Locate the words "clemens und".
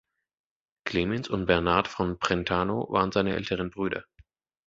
0.83-1.45